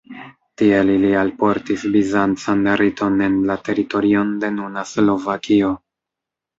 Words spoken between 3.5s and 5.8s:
la teritorion de nuna Slovakio.